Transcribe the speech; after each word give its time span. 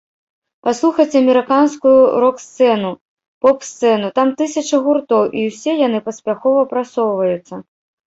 Паслухайце 0.67 1.15
амерыканскую 1.19 1.91
рок-сцэну, 2.23 2.91
поп-сцэну, 3.45 4.07
там 4.19 4.27
тысячы 4.43 4.77
гуртоў, 4.89 5.23
і 5.39 5.47
ўсе 5.55 5.71
яны 5.87 5.99
паспяхова 6.11 6.61
прасоўваюцца. 6.77 7.67